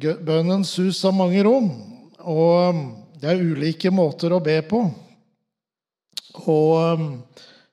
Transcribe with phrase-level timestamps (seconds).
[0.00, 1.68] Bønnens hus har mange rom,
[2.24, 2.82] og um,
[3.20, 4.80] det er ulike måter å be på.
[6.48, 7.08] Og um,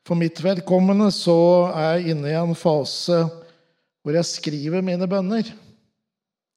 [0.08, 1.38] for mitt vedkommende så
[1.72, 3.22] er jeg inne i en fase
[4.04, 5.50] hvor jeg skriver mine bønner.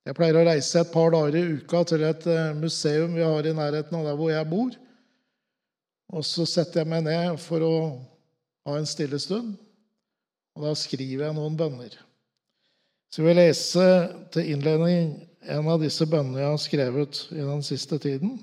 [0.07, 3.47] Jeg pleier å reise et par dager i uka til et eh, museum vi har
[3.47, 4.71] i nærheten av der hvor jeg bor.
[6.15, 7.75] Og så setter jeg meg ned for å
[8.67, 9.53] ha en stille stund,
[10.57, 11.93] og da skriver jeg noen bønner.
[13.11, 13.87] Så jeg vil lese
[14.35, 15.13] til innledning
[15.49, 18.37] en av disse bønnene jeg har skrevet i den siste tiden.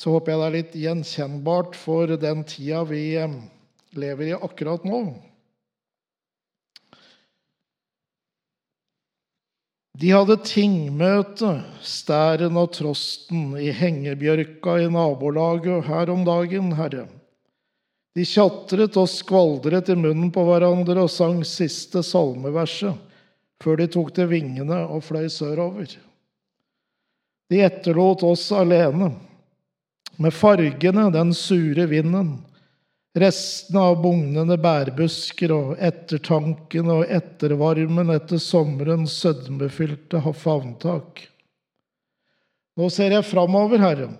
[0.00, 3.34] Så håper jeg det er litt gjenkjennbart for den tida vi eh,
[3.98, 5.02] lever i akkurat nå.
[10.00, 17.04] De hadde tingmøte, Stæren og Trosten, i hengebjørka i nabolaget her om dagen, herre.
[18.16, 23.09] De tjatret og skvaldret i munnen på hverandre og sang siste salmeverset
[23.60, 25.96] før de tok til vingene og fløy sørover.
[27.50, 29.10] De etterlot oss alene,
[30.20, 32.36] med fargene, den sure vinden,
[33.16, 41.24] restene av bugnende bærbusker og ettertanken og ettervarmen etter sommerens sødmefylte favntak.
[42.78, 44.10] Nå ser jeg framover, Herre,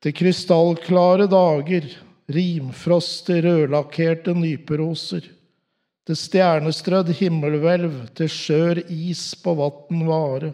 [0.00, 1.88] til krystallklare dager,
[2.30, 5.26] rimfrostig rødlakkerte nyperoser,
[6.06, 10.52] til stjernestrødd himmelhvelv, til skjør is på vatn vare,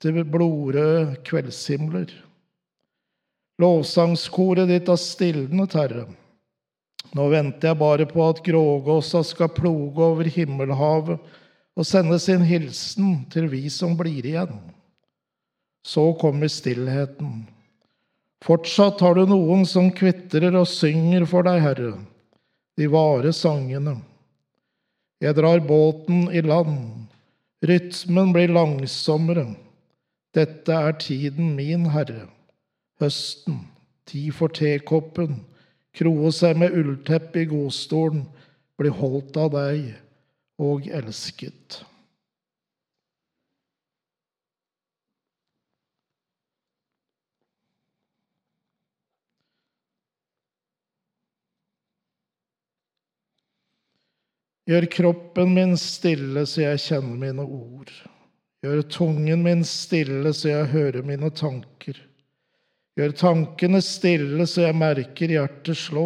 [0.00, 2.12] til blodrøde kveldshimler.
[3.60, 6.06] Lovsangskoret ditt har stilnet, Herre.
[7.16, 11.18] Nå venter jeg bare på at grågåsa skal ploge over himmelhavet
[11.76, 14.54] og sende sin hilsen til vi som blir igjen.
[15.82, 17.48] Så kommer stillheten.
[18.44, 21.92] Fortsatt har du noen som kvitrer og synger for deg, Herre,
[22.78, 23.98] de vare sangene.
[25.20, 27.10] Jeg drar båten i land,
[27.66, 29.50] rytmen blir langsommere.
[30.34, 32.28] Dette er tiden min, Herre,
[33.02, 33.66] høsten,
[34.08, 35.42] tid for tekoppen
[35.96, 38.24] kroe seg med ullteppe i godstolen,
[38.78, 39.90] bli holdt av deg
[40.60, 41.82] og elsket.
[54.70, 57.88] Gjør kroppen min stille så jeg kjenner mine ord.
[58.62, 61.96] Gjør tungen min stille så jeg hører mine tanker.
[62.94, 66.04] Gjør tankene stille så jeg merker hjertet slå.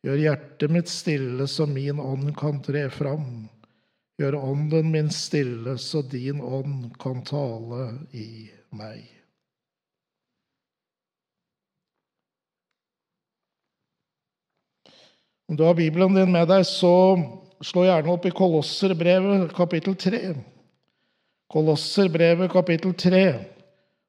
[0.00, 3.50] Gjør hjertet mitt stille så min ånd kan tre fram.
[4.16, 9.02] Gjør ånden min stille så din ånd kan tale i meg.
[15.52, 16.94] Om du har Bibelen din med deg, så
[17.64, 20.20] slå gjerne opp i Kolosserbrevet kapittel 3.
[21.50, 23.22] Kolosserbrevet kapittel 3.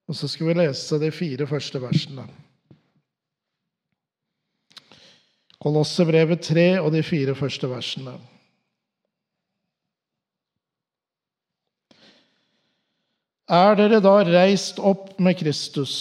[0.10, 2.26] Og så skal vi lese de fire første versene.
[5.60, 8.16] Kolosserbrevet 3 og de fire første versene.
[13.50, 15.94] Er dere da reist opp med Kristus,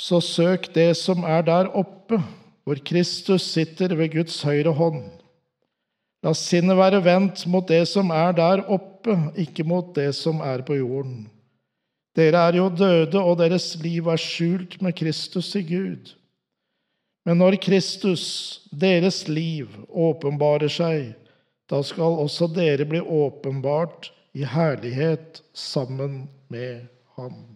[0.00, 2.16] så søk det som er der oppe,
[2.64, 5.02] hvor Kristus sitter ved Guds høyre hånd.
[6.24, 10.64] La sinnet være vendt mot det som er der oppe, ikke mot det som er
[10.64, 11.26] på jorden.
[12.16, 16.14] Dere er jo døde, og deres liv er skjult med Kristus i Gud.
[17.26, 18.24] Men når Kristus,
[18.70, 21.12] deres liv, åpenbarer seg,
[21.70, 26.86] da skal også dere bli åpenbart i herlighet sammen med
[27.16, 27.53] ham.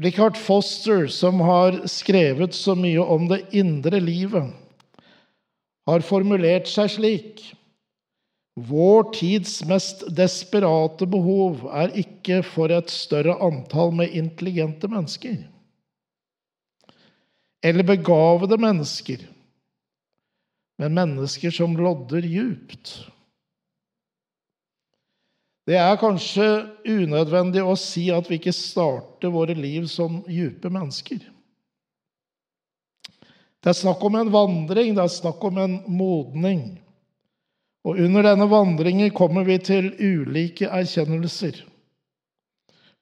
[0.00, 4.48] Richard Foster, som har skrevet så mye om det indre livet,
[5.86, 7.42] har formulert seg slik
[8.60, 15.38] vår tids mest desperate behov er ikke for et større antall med intelligente mennesker
[17.60, 19.20] eller begavede mennesker,
[20.80, 22.94] men mennesker som lodder djupt.
[25.70, 26.46] Det er kanskje
[26.82, 31.20] unødvendig å si at vi ikke starter våre liv som djupe mennesker.
[33.60, 36.64] Det er snakk om en vandring, det er snakk om en modning.
[37.86, 41.62] Og under denne vandringen kommer vi til ulike erkjennelser,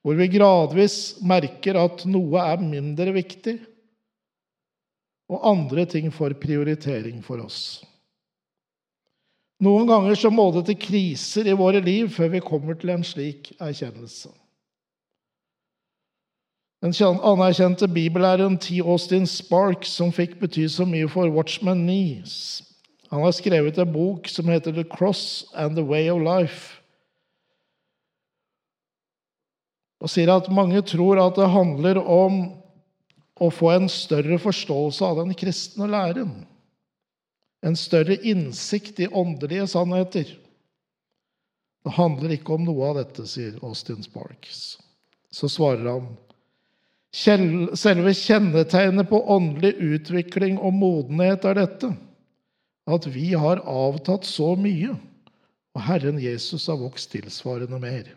[0.05, 3.57] hvor vi gradvis merker at noe er mindre viktig,
[5.29, 7.81] og andre ting får prioritering for oss.
[9.59, 13.03] Noen ganger så må det til kriser i våre liv før vi kommer til en
[13.03, 14.31] slik erkjennelse.
[16.79, 18.79] Den anerkjente bibellæreren T.
[18.79, 22.23] Austin Sparks, som fikk bety så mye for Watchman Nee,
[23.11, 26.79] Han har skrevet en bok som heter The Cross and the Way of Life.
[29.99, 32.37] Og sier at mange tror at det handler om
[33.35, 36.45] å få en større forståelse av den kristne læren.
[37.65, 40.29] En større innsikt i åndelige sannheter.
[41.83, 44.77] Det handler ikke om noe av dette, sier Austin Sparks.
[45.31, 46.09] Så svarer han
[47.13, 51.89] selve kjennetegnet på åndelig utvikling og modenhet er dette
[52.89, 54.95] at vi har avtatt så mye,
[55.77, 58.07] og Herren Jesus har vokst tilsvarende mer.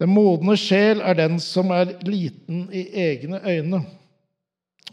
[0.00, 3.82] Den modne sjel er den som er liten i egne øyne,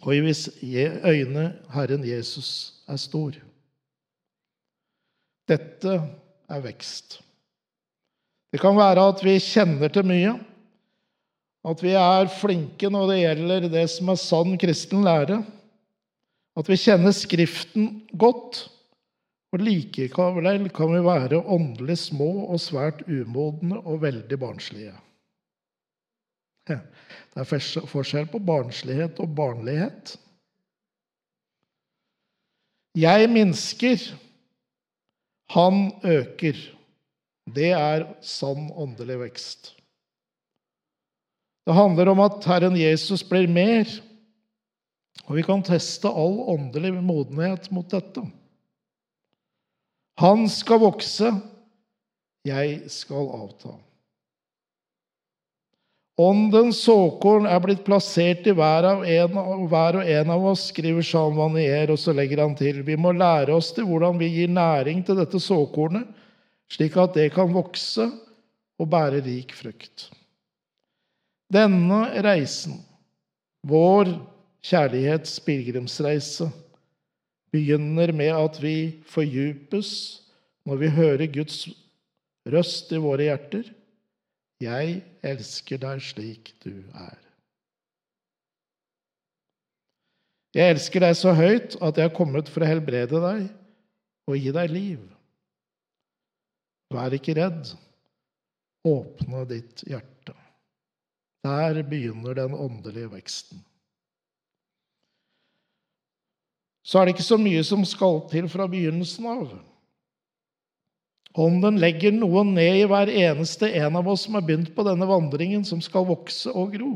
[0.01, 3.35] og i hvis øyne Herren Jesus er stor.
[5.49, 5.95] Dette
[6.49, 7.19] er vekst.
[8.51, 10.33] Det kan være at vi kjenner til mye,
[11.69, 15.41] at vi er flinke når det gjelder det som er sann kristen lære,
[16.57, 18.65] at vi kjenner Skriften godt,
[19.53, 24.93] og likevel kan vi være åndelig små og svært umodne og veldig barnslige.
[26.77, 30.15] Det er forskjell på barnslighet og barnlighet.
[32.97, 34.01] Jeg minsker,
[35.53, 36.57] han øker.
[37.49, 39.73] Det er sann åndelig vekst.
[41.65, 43.89] Det handler om at Herren Jesus blir mer
[45.29, 48.23] og vi kan teste all åndelig modenhet mot dette.
[50.19, 51.29] Han skal vokse,
[52.47, 53.75] jeg skal avta.
[56.19, 59.37] Åndens såkorn er blitt plassert i hver, en,
[59.71, 63.13] hver, og en av oss, skriver Jean Vanier, og så legger han til vi må
[63.15, 66.09] lære oss til hvordan vi gir næring til dette såkornet,
[66.69, 68.09] slik at det kan vokse
[68.79, 70.09] og bære rik frukt.
[71.49, 72.75] Denne reisen,
[73.63, 74.11] vår
[74.67, 76.49] kjærlighets pilegrimsreise,
[77.49, 78.75] begynner med at vi
[79.07, 79.91] fordypes
[80.67, 81.63] når vi hører Guds
[82.49, 83.63] røst i våre hjerter.
[84.59, 87.19] Jeg elsker deg slik du er.
[90.57, 93.45] Jeg elsker deg så høyt at jeg er kommet for å helbrede deg
[94.29, 95.05] og gi deg liv.
[96.93, 97.71] Vær ikke redd.
[98.89, 100.35] Åpne ditt hjerte.
[101.45, 103.61] Der begynner den åndelige veksten
[106.89, 109.51] så er det ikke så mye som skal til fra begynnelsen av.
[111.37, 115.05] Ånden legger noe ned i hver eneste en av oss som har begynt på denne
[115.05, 116.93] vandringen, som skal vokse og gro.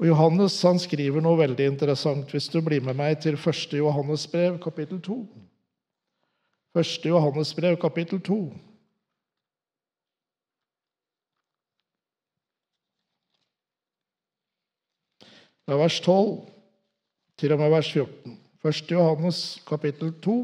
[0.00, 3.76] Og Johannes han skriver noe veldig interessant, hvis du blir med meg til 1.
[3.78, 5.18] Johannes brev, kapittel 2.
[6.80, 7.04] 1.
[7.06, 8.38] Johannes brev, kapittel 2.
[15.62, 16.32] Det er vers 12
[17.38, 18.34] til og med vers 14.
[18.64, 18.90] 1.
[18.90, 20.34] Johannes kapittel 2,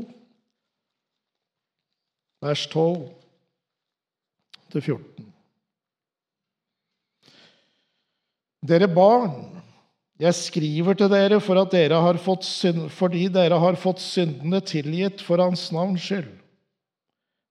[2.44, 5.26] vers 12-14.
[8.68, 9.58] Dere barn,
[10.18, 15.70] jeg skriver til dere for dere synd, fordi dere har fått syndene tilgitt for Hans
[15.72, 16.32] navns skyld.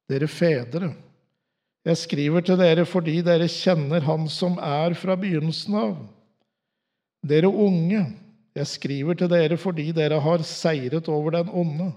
[0.08, 0.94] Dere fedre,
[1.88, 5.96] jeg skriver til dere fordi dere kjenner Han som er fra begynnelsen av.
[7.24, 8.04] Dere unge,
[8.56, 11.92] jeg skriver til dere fordi dere har seiret over den onde.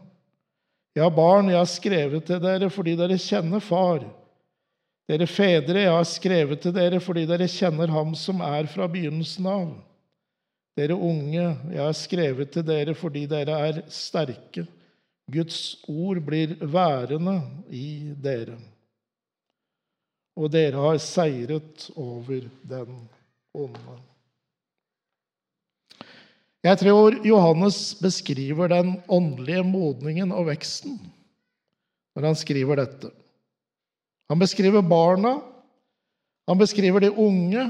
[0.97, 4.03] Ja, barn, jeg har skrevet til dere fordi dere kjenner Far.
[5.11, 9.47] Dere fedre, jeg har skrevet til dere fordi dere kjenner Ham som er fra begynnelsen
[9.51, 9.71] av.
[10.79, 14.67] Dere unge, jeg har skrevet til dere fordi dere er sterke.
[15.31, 17.39] Guds ord blir værende
[17.71, 18.59] i dere.
[20.39, 23.03] Og dere har seiret over den
[23.55, 24.10] onde.
[26.61, 30.99] Jeg tror Johannes beskriver den åndelige modningen og veksten
[32.17, 33.09] når han skriver dette.
[34.31, 35.39] Han beskriver barna,
[36.51, 37.65] han beskriver de unge,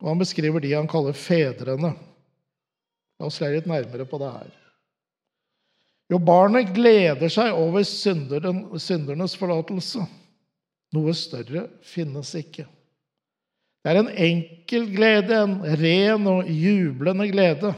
[0.00, 1.92] og han beskriver de han kaller fedrene.
[3.20, 4.50] La oss se litt nærmere på det her.
[6.10, 10.06] Jo, barnet gleder seg over syndernes forlatelse.
[10.96, 12.64] Noe større finnes ikke.
[13.80, 17.74] Det er en enkel glede, en ren og jublende glede.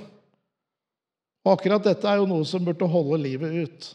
[1.43, 3.89] Og akkurat dette er jo noe som burde holde livet ut.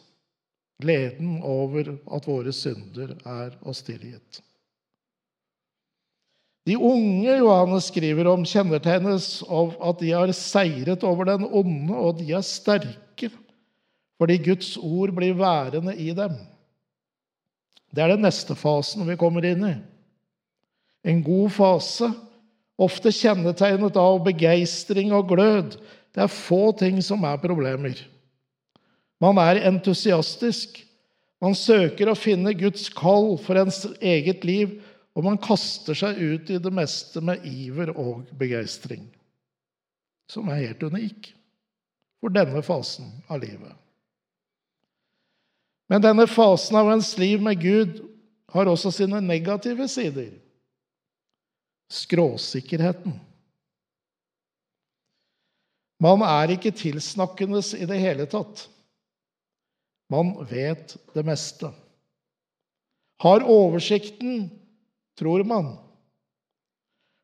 [0.84, 4.42] Gleden over at våre synder er oss tilgitt.
[6.68, 12.20] De unge Johannes skriver om, kjennetegnes av at de har seiret over den onde, og
[12.20, 13.32] de er sterke
[14.18, 16.34] fordi Guds ord blir værende i dem.
[17.94, 19.76] Det er den neste fasen vi kommer inn i.
[21.06, 22.10] En god fase,
[22.82, 25.78] ofte kjennetegnet av begeistring og glød,
[26.16, 28.00] det er få ting som er problemer.
[29.22, 30.84] Man er entusiastisk.
[31.42, 34.80] Man søker å finne Guds kall for ens eget liv,
[35.18, 39.04] og man kaster seg ut i det meste med iver og begeistring,
[40.30, 41.32] som er helt unik
[42.22, 43.74] for denne fasen av livet.
[45.88, 48.02] Men denne fasen av ens liv med Gud
[48.52, 50.34] har også sine negative sider.
[51.94, 53.16] Skråsikkerheten.
[56.04, 58.68] Man er ikke tilsnakkende i det hele tatt.
[60.14, 61.72] Man vet det meste.
[63.24, 64.48] Har oversikten,
[65.18, 65.74] tror man.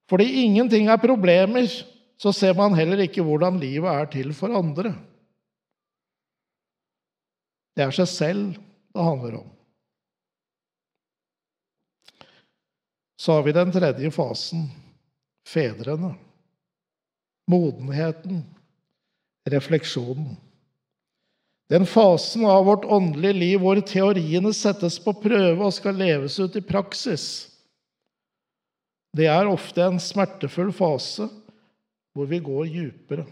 [0.09, 1.69] Fordi ingenting er problemer,
[2.17, 4.93] så ser man heller ikke hvordan livet er til for andre.
[7.73, 8.45] Det er seg selv
[8.93, 9.49] det handler om.
[13.17, 14.67] Så har vi den tredje fasen
[15.47, 16.13] fedrene.
[17.49, 18.43] Modenheten,
[19.49, 20.35] refleksjonen.
[21.71, 26.55] Den fasen av vårt åndelige liv hvor teoriene settes på prøve og skal leves ut
[26.59, 27.25] i praksis.
[29.13, 31.29] Det er ofte en smertefull fase
[32.13, 33.25] hvor vi går dypere.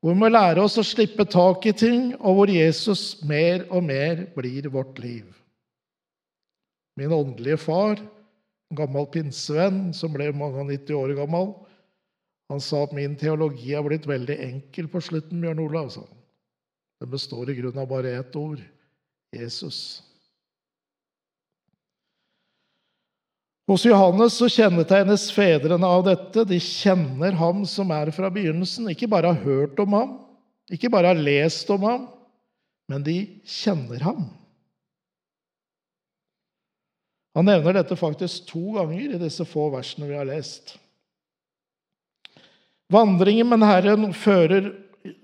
[0.00, 3.84] Hvor vi må lære oss å slippe tak i ting, og hvor Jesus mer og
[3.84, 5.26] mer blir vårt liv.
[6.96, 11.52] Min åndelige far, en gammel pinsevenn som ble mange og 90 år gammel,
[12.50, 15.90] han sa at min teologi er blitt veldig enkel på slutten, Bjørn Olav.
[15.94, 16.16] sa han.
[17.00, 18.58] Den består i grunnen av bare ett ord
[19.32, 20.02] Jesus.
[23.70, 26.42] Hos Johannes så kjennetegnes fedrene av dette.
[26.44, 28.90] De kjenner ham som er fra begynnelsen.
[28.90, 30.18] Ikke bare har hørt om ham,
[30.74, 32.10] ikke bare har lest om ham,
[32.90, 33.16] men de
[33.46, 34.26] kjenner ham.
[37.38, 40.74] Han nevner dette faktisk to ganger i disse få versene vi har lest.
[42.90, 44.72] Vandringen med Herren fører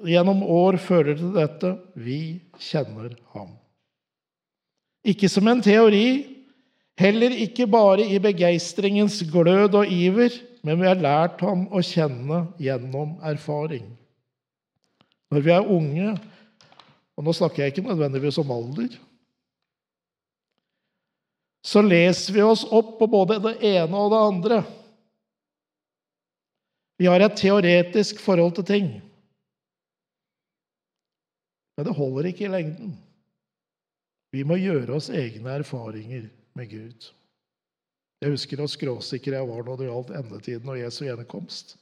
[0.07, 1.73] gjennom år fører til dette.
[1.99, 3.53] Vi kjenner ham.
[5.07, 6.27] Ikke som en teori,
[6.99, 10.35] heller ikke bare i begeistringens glød og iver,
[10.67, 13.85] men vi har lært ham å kjenne gjennom erfaring.
[15.31, 16.15] Når vi er unge,
[17.17, 18.97] og nå snakker jeg ikke nødvendigvis om alder,
[21.67, 24.59] så leser vi oss opp på både det ene og det andre.
[26.97, 28.87] Vi har et teoretisk forhold til ting.
[31.77, 32.95] Men det holder ikke i lengden.
[34.33, 37.11] Vi må gjøre oss egne erfaringer med Gud.
[38.21, 41.77] Jeg husker hvor skråsikker jeg var når det gjaldt endetiden og Jesu gjenkomst.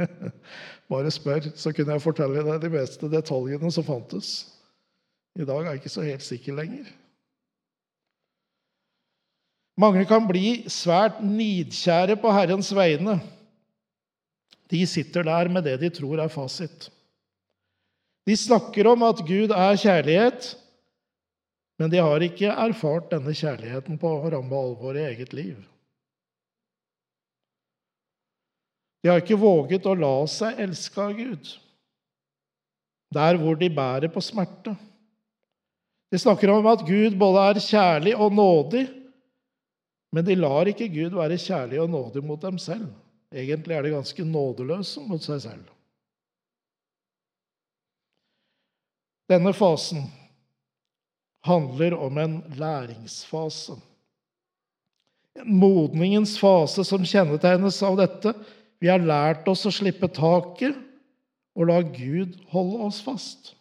[0.90, 4.32] Bare spør, så kunne jeg fortelle deg de beste detaljene som fantes.
[5.38, 6.88] I dag er jeg ikke så helt sikker lenger.
[9.80, 13.20] Mange kan bli svært nidkjære på Herrens vegne.
[14.70, 16.88] De sitter der med det de tror er fasit.
[18.28, 20.52] De snakker om at Gud er kjærlighet,
[21.80, 25.56] men de har ikke erfart denne kjærligheten på ramme alvor i eget liv.
[29.00, 31.52] De har ikke våget å la seg elske av Gud,
[33.16, 34.76] der hvor de bærer på smerte.
[36.12, 38.84] De snakker om at Gud både er kjærlig og nådig,
[40.12, 42.90] men de lar ikke Gud være kjærlig og nådig mot dem selv.
[43.30, 45.68] Egentlig er de ganske nådeløse mot seg selv.
[49.30, 50.08] Denne fasen
[51.46, 53.76] handler om en læringsfase.
[55.38, 58.34] En modningens fase som kjennetegnes av dette.
[58.82, 60.74] Vi har lært oss å slippe taket
[61.54, 63.54] og la Gud holde oss fast.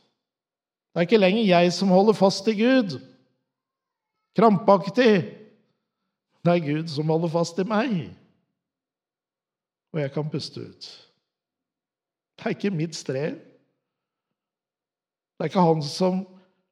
[0.89, 2.97] Det er ikke lenger jeg som holder fast i Gud,
[4.35, 5.13] krampaktig.
[6.41, 8.09] Det er Gud som holder fast i meg,
[9.93, 10.89] og jeg kan puste ut.
[12.37, 13.39] Det er ikke mitt strev.
[15.35, 16.21] Det er ikke han som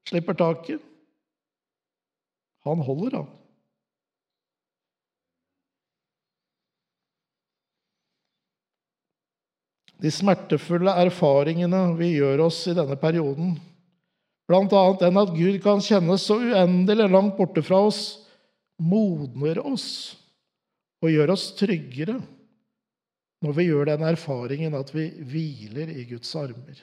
[0.07, 0.83] slipper taket.
[2.67, 3.33] Han holder, han.
[9.97, 13.55] De smertefulle erfaringene vi gjør oss i denne perioden,
[14.47, 14.83] bl.a.
[15.01, 18.01] den at Gud kan kjennes så uendelig langt borte fra oss,
[18.77, 19.87] modner oss
[21.01, 22.19] og gjør oss tryggere
[23.45, 26.81] når vi gjør den erfaringen at vi hviler i Guds armer.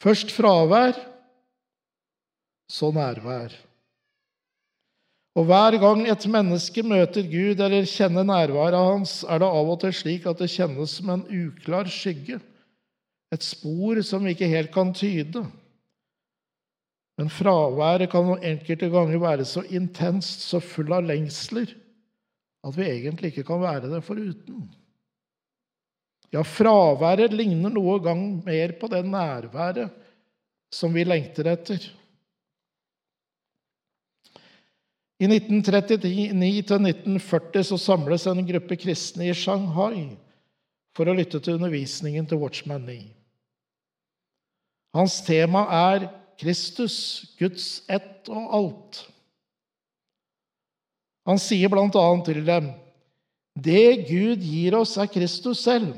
[0.00, 0.96] Først fravær,
[2.70, 3.52] så nærvær.
[5.38, 9.80] Og hver gang et menneske møter Gud eller kjenner nærværet hans, er det av og
[9.82, 12.40] til slik at det kjennes som en uklar skygge,
[13.30, 15.44] et spor som vi ikke helt kan tyde.
[17.20, 21.70] Men fraværet kan enkelte ganger være så intenst, så full av lengsler,
[22.66, 24.68] at vi egentlig ikke kan være det foruten.
[26.30, 29.90] Ja, fraværet ligner noe gang mer på det nærværet
[30.70, 31.96] som vi lengter etter.
[35.20, 40.16] I 1939-1940 så samles en gruppe kristne i Shanghai
[40.96, 43.10] for å lytte til undervisningen til Watchman Nee.
[44.96, 46.08] Hans tema er
[46.40, 46.96] Kristus,
[47.38, 49.10] Guds ett og alt.
[51.28, 52.06] Han sier bl.a.
[52.24, 52.70] til dem
[53.60, 55.92] det Gud gir oss, er Kristus selv.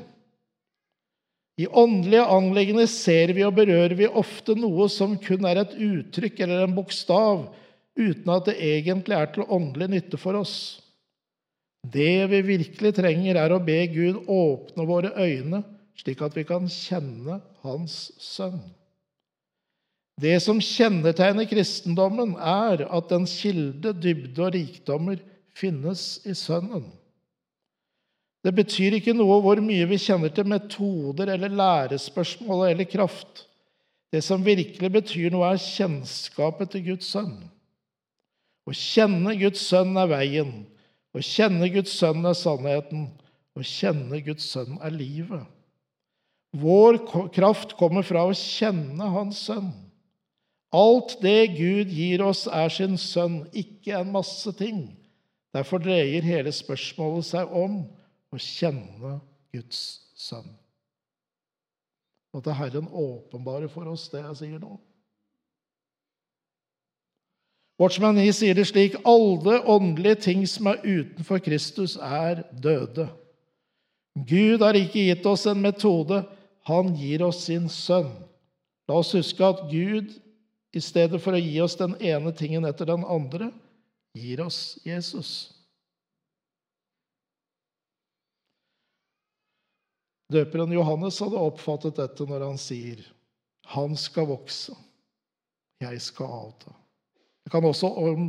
[1.60, 6.40] I åndelige anliggender ser vi og berører vi ofte noe som kun er et uttrykk
[6.40, 7.44] eller en bokstav,
[7.92, 10.56] uten at det egentlig er til åndelig nytte for oss.
[11.82, 15.60] Det vi virkelig trenger, er å be Gud åpne våre øyne,
[15.98, 18.62] slik at vi kan kjenne Hans sønn.
[20.21, 25.23] Det som kjennetegner kristendommen, er at dens kilde, dybde og rikdommer
[25.57, 26.85] finnes i Sønnen.
[28.42, 33.47] Det betyr ikke noe hvor mye vi kjenner til metoder eller lærespørsmål eller kraft.
[34.12, 37.37] Det som virkelig betyr noe, er kjennskapet til Guds sønn.
[38.66, 40.52] Å kjenne Guds sønn er veien.
[41.14, 43.07] Å kjenne Guds sønn er sannheten.
[43.57, 45.47] Å kjenne Guds sønn er livet.
[46.52, 46.99] Vår
[47.33, 49.71] kraft kommer fra å kjenne Hans sønn.
[50.72, 54.86] Alt det Gud gir oss, er sin sønn, ikke en masse ting.
[55.52, 57.82] Derfor dreier hele spørsmålet seg om
[58.32, 59.18] å kjenne
[59.52, 59.82] Guds
[60.16, 60.48] sønn.
[62.32, 64.78] At Herren åpenbare for oss det jeg sier nå.
[67.80, 73.08] Watchman Nee sier det slik alle åndelige ting som er utenfor Kristus, er døde.
[74.14, 76.22] Gud har ikke gitt oss en metode,
[76.68, 78.12] han gir oss sin sønn.
[78.88, 80.12] La oss huske at Gud,
[80.72, 83.50] i stedet for å gi oss den ene tingen etter den andre,
[84.16, 85.52] gir oss Jesus.
[90.32, 93.04] Døperen Johannes hadde oppfattet dette når han sier,
[93.66, 94.74] 'Han skal vokse,
[95.80, 96.74] jeg skal avta'.
[97.44, 97.87] Det kan også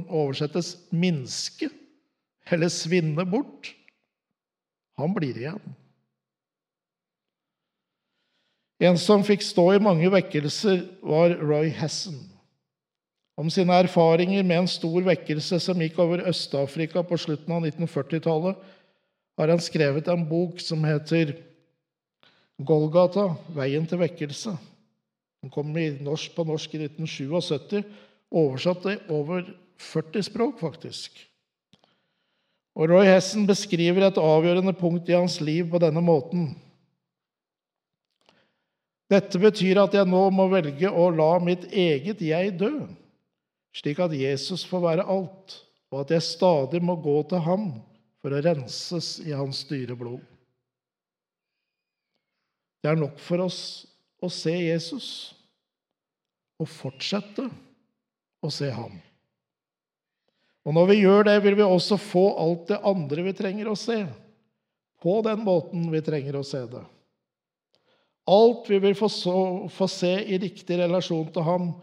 [0.10, 1.72] oversettes 'minske'
[2.52, 3.74] eller 'svinne bort'.
[4.98, 5.76] Han blir igjen.
[8.80, 12.33] En som fikk stå i mange vekkelser, var Roy Hesson.
[13.40, 18.60] Om sine erfaringer med en stor vekkelse som gikk over Øst-Afrika på slutten av 1940-tallet,
[19.38, 21.34] har han skrevet en bok som heter
[22.62, 24.54] Golgata, veien til vekkelse.
[25.42, 27.82] Den kom norsk, på norsk i 1977,
[28.30, 29.50] oversatt i over
[29.82, 31.18] 40 språk, faktisk.
[32.78, 36.54] Og Roy Hessen beskriver et avgjørende punkt i hans liv på denne måten.
[39.12, 42.72] Dette betyr at jeg nå må velge å la mitt eget jeg dø,
[43.74, 45.58] slik at Jesus får være alt,
[45.94, 47.68] og at jeg stadig må gå til ham
[48.22, 50.22] for å renses i hans dyre blod.
[52.84, 53.60] Det er nok for oss
[54.24, 55.08] å se Jesus
[56.60, 57.46] og fortsette
[58.44, 58.96] å se ham.
[60.64, 63.80] Og når vi gjør det, vil vi også få alt det andre vi trenger å
[63.80, 64.04] se,
[65.04, 66.84] på den måten vi trenger å se det.
[68.32, 69.36] Alt vi vil få, så,
[69.68, 71.74] få se i riktig relasjon til ham,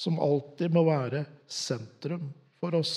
[0.00, 2.94] som alltid må være sentrum for oss.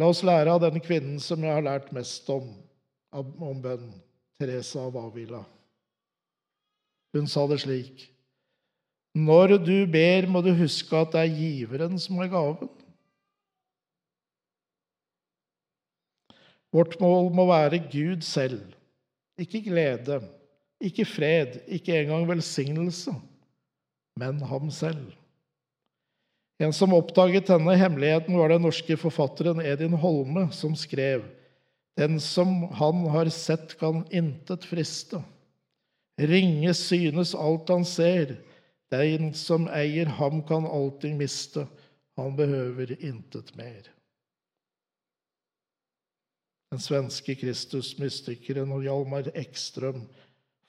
[0.00, 2.50] La oss lære av den kvinnen som jeg har lært mest om,
[3.16, 3.88] om bønn,
[4.40, 5.40] Teresa av Avila.
[7.16, 8.06] Hun sa det slik
[9.16, 12.70] Når du ber, må du huske at det er giveren som er gaven.
[16.70, 18.62] Vårt mål må være Gud selv,
[19.40, 20.20] ikke glede,
[20.78, 23.16] ikke fred, ikke engang velsignelse,
[24.20, 25.10] men ham selv.
[26.60, 31.24] En som oppdaget denne hemmeligheten, var den norske forfatteren Edin Holme, som skrev
[32.00, 35.22] den som han har sett, kan intet friste.
[36.20, 38.38] Ringe synes alt han ser.
[38.90, 41.66] Den som eier ham, kan alltid miste.
[42.16, 43.90] Han behøver intet mer.
[46.70, 50.04] Den svenske Kristus-mystikeren Hjalmar Ekstrøm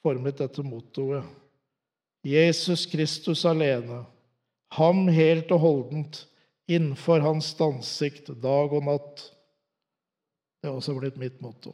[0.02, 1.24] formet dette mottoet.
[2.23, 4.03] Jesus Kristus alene,
[4.77, 6.25] ham helt og holdent,
[6.71, 9.23] innenfor hans ansikt dag og natt.
[10.62, 11.73] Det har også blitt mitt motto.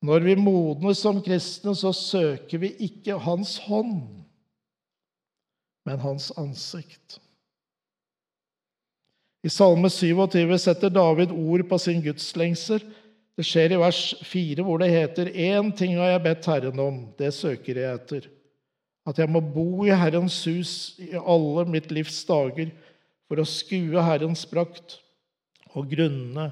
[0.00, 3.98] Når vi modnes som kristne, så søker vi ikke Hans hånd,
[5.84, 7.18] men Hans ansikt.
[9.44, 12.80] I Salme 27 setter David ord på sin gudslengsel.
[13.38, 17.02] Det skjer i vers 4, hvor det heter:" Én ting har jeg bedt Herren om,
[17.18, 18.28] det søker jeg etter.
[19.06, 22.70] At jeg må bo i Herrens hus i alle mitt livs dager,
[23.28, 24.98] for å skue Herrens prakt
[25.74, 26.50] og grunne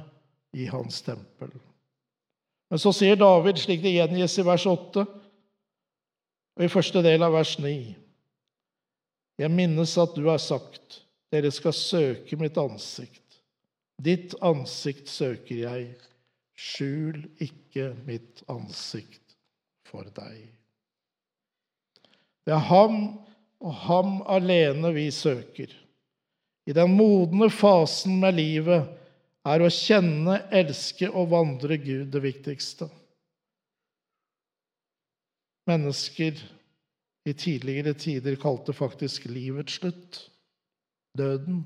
[0.55, 1.51] i hans tempel.
[2.71, 5.05] Men så sier David, slik det gjengis i vers 8
[6.59, 7.73] og i første del av vers 9
[9.39, 13.23] Jeg minnes at du har sagt, dere skal søke mitt ansikt.
[14.03, 15.85] Ditt ansikt søker jeg,
[16.59, 19.37] skjul ikke mitt ansikt
[19.87, 20.49] for deg.
[22.45, 23.01] Det er ham
[23.59, 25.71] og ham alene vi søker.
[26.69, 28.89] I den modne fasen med livet
[29.49, 32.89] er å kjenne, elske og vandre Gud det viktigste.
[35.69, 36.41] Mennesker
[37.29, 40.21] i tidligere tider kalte faktisk livets slutt
[41.19, 41.63] døden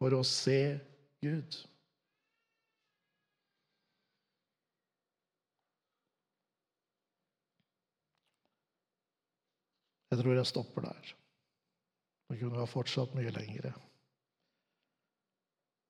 [0.00, 0.76] for å se
[1.24, 1.56] Gud.
[10.14, 11.08] Jeg tror jeg stopper der.
[12.30, 13.72] Jeg kunne ha fortsatt mye lengre.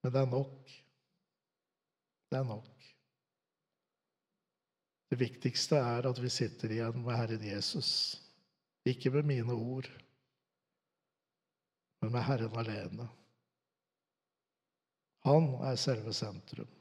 [0.00, 0.70] Men det er nok.
[2.32, 2.86] Det er nok.
[5.12, 7.90] Det viktigste er at vi sitter igjen med Herren Jesus.
[8.88, 9.90] Ikke med mine ord,
[12.00, 13.08] men med Herren alene.
[15.28, 16.72] Han er selve sentrum.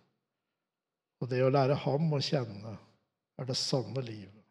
[1.19, 2.77] Og det å lære ham å kjenne
[3.39, 4.42] er det sanne livet.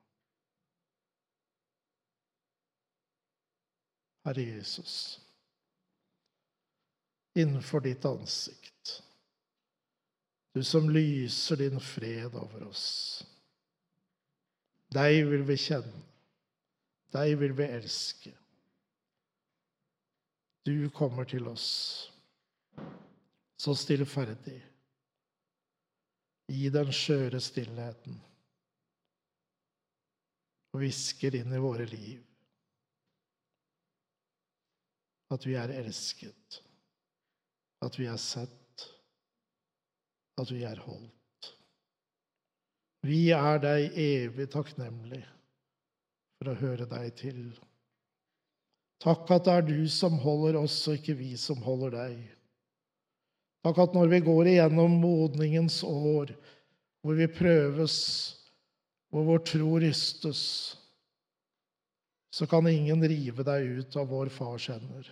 [4.23, 5.21] Herre Jesus,
[7.35, 9.03] innenfor ditt ansikt,
[10.53, 13.25] du som lyser din fred over oss.
[14.93, 16.03] Deg vil vi kjenne,
[17.17, 18.35] deg vil vi elske.
[20.63, 21.69] Du kommer til oss
[23.59, 24.61] så stillferdig
[26.53, 28.21] i den skjøre stillheten
[30.73, 32.21] og hvisker inn i våre liv
[35.33, 36.61] at vi er elsket,
[37.83, 38.87] at vi er sett,
[40.41, 41.51] at vi er holdt.
[43.03, 45.23] Vi er deg evig takknemlig
[46.39, 47.41] for å høre deg til.
[49.03, 52.21] Takk at det er du som holder oss, og ikke vi som holder deg.
[53.67, 56.31] Takk at når vi går igjennom modningens år,
[57.03, 57.97] hvor vi prøves,
[59.11, 60.45] hvor vår tro rystes,
[62.33, 65.11] så kan ingen rive deg ut av vår fars hender.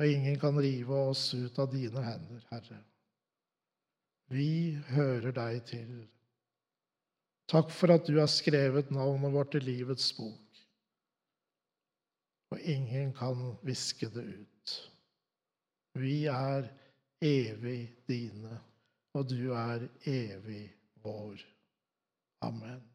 [0.00, 2.78] Og ingen kan rive oss ut av dine hender, Herre.
[4.32, 5.90] Vi hører deg til.
[7.50, 10.60] Takk for at du har skrevet navnet vårt i livets bok,
[12.54, 14.76] og ingen kan viske det ut.
[16.00, 16.70] Vi er
[17.20, 18.56] evig dine,
[19.18, 20.64] og du er evig
[21.04, 21.42] vår.
[22.46, 22.89] Amen.